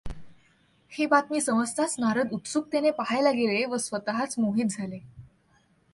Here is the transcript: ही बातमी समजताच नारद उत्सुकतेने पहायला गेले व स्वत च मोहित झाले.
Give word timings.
ही 0.91 1.05
बातमी 1.05 1.41
समजताच 1.41 1.95
नारद 1.99 2.33
उत्सुकतेने 2.33 2.91
पहायला 2.91 3.31
गेले 3.31 3.63
व 3.65 3.77
स्वत 3.77 4.09
च 4.09 4.33
मोहित 4.37 4.77
झाले. 4.77 4.99